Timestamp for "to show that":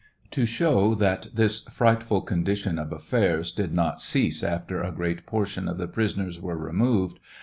0.31-1.27